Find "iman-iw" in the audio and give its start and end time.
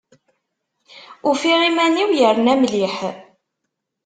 1.69-2.09